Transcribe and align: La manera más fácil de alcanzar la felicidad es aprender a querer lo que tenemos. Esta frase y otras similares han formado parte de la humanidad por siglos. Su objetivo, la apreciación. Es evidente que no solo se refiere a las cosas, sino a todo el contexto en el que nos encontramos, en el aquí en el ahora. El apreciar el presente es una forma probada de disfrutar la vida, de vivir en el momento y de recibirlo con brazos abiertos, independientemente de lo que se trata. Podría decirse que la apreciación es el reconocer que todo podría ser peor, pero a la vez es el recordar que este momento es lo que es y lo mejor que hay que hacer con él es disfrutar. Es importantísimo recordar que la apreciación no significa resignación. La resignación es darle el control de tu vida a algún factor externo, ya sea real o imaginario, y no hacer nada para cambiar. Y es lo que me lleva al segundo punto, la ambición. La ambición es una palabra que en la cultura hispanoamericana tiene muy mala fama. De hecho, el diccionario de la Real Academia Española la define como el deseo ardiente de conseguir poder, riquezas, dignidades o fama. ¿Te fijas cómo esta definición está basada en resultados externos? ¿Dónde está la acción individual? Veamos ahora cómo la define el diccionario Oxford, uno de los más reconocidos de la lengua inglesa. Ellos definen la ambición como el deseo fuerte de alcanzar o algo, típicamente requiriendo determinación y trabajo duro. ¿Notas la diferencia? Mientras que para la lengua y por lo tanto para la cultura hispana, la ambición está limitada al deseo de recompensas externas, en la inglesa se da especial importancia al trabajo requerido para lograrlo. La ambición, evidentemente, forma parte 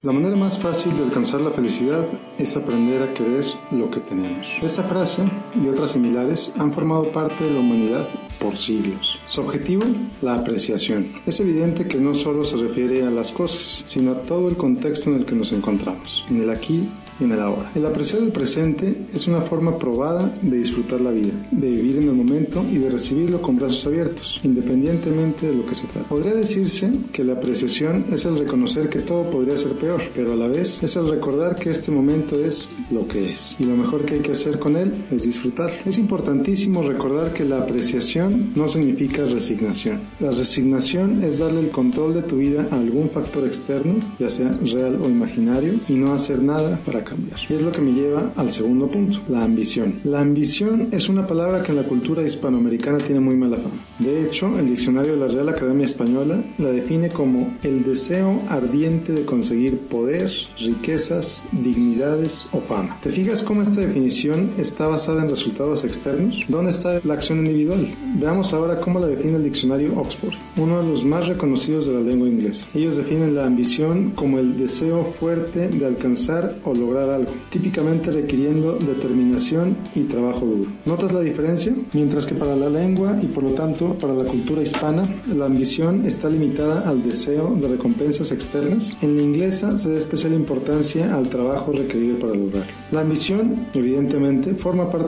La 0.00 0.12
manera 0.12 0.36
más 0.36 0.60
fácil 0.60 0.96
de 0.96 1.02
alcanzar 1.02 1.40
la 1.40 1.50
felicidad 1.50 2.06
es 2.38 2.56
aprender 2.56 3.02
a 3.02 3.12
querer 3.14 3.44
lo 3.72 3.90
que 3.90 3.98
tenemos. 3.98 4.46
Esta 4.62 4.84
frase 4.84 5.28
y 5.60 5.66
otras 5.66 5.90
similares 5.90 6.52
han 6.56 6.72
formado 6.72 7.10
parte 7.10 7.42
de 7.42 7.50
la 7.50 7.58
humanidad 7.58 8.08
por 8.38 8.56
siglos. 8.56 9.18
Su 9.26 9.40
objetivo, 9.40 9.82
la 10.22 10.36
apreciación. 10.36 11.10
Es 11.26 11.40
evidente 11.40 11.88
que 11.88 11.98
no 11.98 12.14
solo 12.14 12.44
se 12.44 12.58
refiere 12.58 13.02
a 13.02 13.10
las 13.10 13.32
cosas, 13.32 13.82
sino 13.86 14.12
a 14.12 14.22
todo 14.22 14.46
el 14.46 14.56
contexto 14.56 15.10
en 15.10 15.16
el 15.16 15.26
que 15.26 15.34
nos 15.34 15.50
encontramos, 15.50 16.24
en 16.30 16.42
el 16.42 16.50
aquí 16.50 16.88
en 17.20 17.32
el 17.32 17.40
ahora. 17.40 17.70
El 17.74 17.86
apreciar 17.86 18.22
el 18.22 18.30
presente 18.30 19.04
es 19.14 19.26
una 19.26 19.40
forma 19.42 19.78
probada 19.78 20.32
de 20.42 20.58
disfrutar 20.58 21.00
la 21.00 21.10
vida, 21.10 21.32
de 21.50 21.70
vivir 21.70 21.96
en 21.96 22.08
el 22.08 22.14
momento 22.14 22.64
y 22.70 22.78
de 22.78 22.90
recibirlo 22.90 23.40
con 23.40 23.56
brazos 23.56 23.86
abiertos, 23.86 24.40
independientemente 24.42 25.48
de 25.48 25.56
lo 25.56 25.66
que 25.66 25.74
se 25.74 25.86
trata. 25.86 26.08
Podría 26.08 26.34
decirse 26.34 26.90
que 27.12 27.24
la 27.24 27.34
apreciación 27.34 28.04
es 28.12 28.24
el 28.24 28.38
reconocer 28.38 28.88
que 28.88 29.00
todo 29.00 29.30
podría 29.30 29.56
ser 29.56 29.72
peor, 29.72 30.02
pero 30.14 30.32
a 30.32 30.36
la 30.36 30.48
vez 30.48 30.82
es 30.82 30.96
el 30.96 31.08
recordar 31.08 31.56
que 31.56 31.70
este 31.70 31.90
momento 31.90 32.38
es 32.38 32.72
lo 32.90 33.06
que 33.06 33.32
es 33.32 33.56
y 33.58 33.64
lo 33.64 33.76
mejor 33.76 34.04
que 34.04 34.14
hay 34.14 34.20
que 34.20 34.32
hacer 34.32 34.58
con 34.58 34.76
él 34.76 34.92
es 35.10 35.22
disfrutar. 35.22 35.70
Es 35.84 35.98
importantísimo 35.98 36.82
recordar 36.82 37.32
que 37.32 37.44
la 37.44 37.58
apreciación 37.58 38.52
no 38.54 38.68
significa 38.68 39.24
resignación. 39.24 40.00
La 40.20 40.30
resignación 40.30 41.22
es 41.22 41.38
darle 41.38 41.60
el 41.60 41.70
control 41.70 42.14
de 42.14 42.22
tu 42.22 42.36
vida 42.36 42.66
a 42.70 42.76
algún 42.76 43.10
factor 43.10 43.46
externo, 43.46 43.94
ya 44.18 44.28
sea 44.28 44.50
real 44.62 44.98
o 45.02 45.08
imaginario, 45.08 45.74
y 45.88 45.94
no 45.94 46.12
hacer 46.12 46.42
nada 46.42 46.78
para 46.84 47.04
cambiar. 47.08 47.38
Y 47.48 47.54
es 47.54 47.62
lo 47.62 47.72
que 47.72 47.80
me 47.80 47.92
lleva 47.92 48.32
al 48.36 48.50
segundo 48.50 48.86
punto, 48.88 49.18
la 49.28 49.42
ambición. 49.42 50.00
La 50.04 50.20
ambición 50.20 50.88
es 50.92 51.08
una 51.08 51.26
palabra 51.26 51.62
que 51.62 51.72
en 51.72 51.78
la 51.78 51.84
cultura 51.84 52.22
hispanoamericana 52.22 52.98
tiene 52.98 53.20
muy 53.20 53.36
mala 53.36 53.56
fama. 53.56 53.74
De 53.98 54.24
hecho, 54.24 54.56
el 54.58 54.68
diccionario 54.68 55.12
de 55.14 55.18
la 55.18 55.32
Real 55.32 55.48
Academia 55.48 55.86
Española 55.86 56.42
la 56.58 56.68
define 56.68 57.08
como 57.08 57.56
el 57.62 57.84
deseo 57.84 58.40
ardiente 58.48 59.12
de 59.12 59.24
conseguir 59.24 59.78
poder, 59.78 60.30
riquezas, 60.58 61.44
dignidades 61.52 62.46
o 62.52 62.60
fama. 62.60 62.98
¿Te 63.02 63.10
fijas 63.10 63.42
cómo 63.42 63.62
esta 63.62 63.80
definición 63.80 64.50
está 64.58 64.86
basada 64.86 65.22
en 65.22 65.30
resultados 65.30 65.84
externos? 65.84 66.40
¿Dónde 66.48 66.70
está 66.70 67.00
la 67.04 67.14
acción 67.14 67.38
individual? 67.38 67.88
Veamos 68.16 68.52
ahora 68.52 68.80
cómo 68.80 69.00
la 69.00 69.06
define 69.06 69.36
el 69.36 69.44
diccionario 69.44 69.98
Oxford, 69.98 70.34
uno 70.56 70.82
de 70.82 70.88
los 70.88 71.04
más 71.04 71.26
reconocidos 71.26 71.86
de 71.86 71.94
la 71.94 72.00
lengua 72.00 72.28
inglesa. 72.28 72.66
Ellos 72.74 72.96
definen 72.96 73.34
la 73.34 73.46
ambición 73.46 74.10
como 74.14 74.38
el 74.38 74.58
deseo 74.58 75.14
fuerte 75.18 75.68
de 75.68 75.86
alcanzar 75.86 76.56
o 76.64 76.74
algo, 77.04 77.32
típicamente 77.50 78.10
requiriendo 78.10 78.78
determinación 78.78 79.76
y 79.94 80.02
trabajo 80.04 80.44
duro. 80.44 80.70
¿Notas 80.84 81.12
la 81.12 81.20
diferencia? 81.20 81.72
Mientras 81.92 82.26
que 82.26 82.34
para 82.34 82.56
la 82.56 82.68
lengua 82.68 83.18
y 83.22 83.26
por 83.26 83.44
lo 83.44 83.50
tanto 83.50 83.94
para 83.94 84.14
la 84.14 84.24
cultura 84.24 84.62
hispana, 84.62 85.02
la 85.34 85.46
ambición 85.46 86.06
está 86.06 86.28
limitada 86.28 86.88
al 86.88 87.02
deseo 87.02 87.54
de 87.54 87.68
recompensas 87.68 88.32
externas, 88.32 88.96
en 89.02 89.16
la 89.16 89.22
inglesa 89.22 89.76
se 89.78 89.92
da 89.92 89.98
especial 89.98 90.32
importancia 90.32 91.14
al 91.14 91.28
trabajo 91.28 91.72
requerido 91.72 92.18
para 92.18 92.34
lograrlo. 92.34 92.72
La 92.92 93.00
ambición, 93.00 93.66
evidentemente, 93.74 94.54
forma 94.54 94.90
parte 94.90 94.96